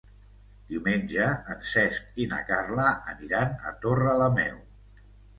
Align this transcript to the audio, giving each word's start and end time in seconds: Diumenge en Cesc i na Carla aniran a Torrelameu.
Diumenge 0.69 1.25
en 1.55 1.59
Cesc 1.71 2.17
i 2.23 2.25
na 2.31 2.39
Carla 2.47 2.85
aniran 3.13 3.53
a 3.65 3.75
Torrelameu. 3.85 4.57